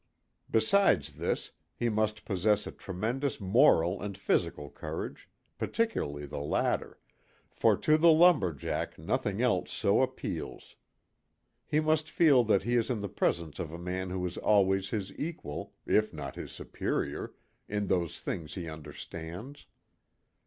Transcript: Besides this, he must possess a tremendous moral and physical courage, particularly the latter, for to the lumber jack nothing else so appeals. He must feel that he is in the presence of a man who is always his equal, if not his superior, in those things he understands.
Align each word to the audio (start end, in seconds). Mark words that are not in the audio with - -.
Besides 0.49 1.13
this, 1.13 1.51
he 1.75 1.87
must 1.87 2.25
possess 2.25 2.65
a 2.65 2.71
tremendous 2.71 3.39
moral 3.39 4.01
and 4.01 4.17
physical 4.17 4.71
courage, 4.71 5.29
particularly 5.59 6.25
the 6.25 6.39
latter, 6.39 6.99
for 7.51 7.77
to 7.77 7.99
the 7.99 8.11
lumber 8.11 8.51
jack 8.51 8.97
nothing 8.97 9.43
else 9.43 9.69
so 9.71 10.01
appeals. 10.01 10.75
He 11.67 11.79
must 11.79 12.09
feel 12.09 12.43
that 12.45 12.63
he 12.63 12.75
is 12.75 12.89
in 12.89 13.01
the 13.01 13.09
presence 13.09 13.59
of 13.59 13.71
a 13.71 13.77
man 13.77 14.09
who 14.09 14.25
is 14.25 14.37
always 14.39 14.89
his 14.89 15.13
equal, 15.19 15.75
if 15.85 16.11
not 16.11 16.33
his 16.35 16.51
superior, 16.51 17.33
in 17.69 17.85
those 17.85 18.19
things 18.19 18.55
he 18.55 18.67
understands. 18.67 19.67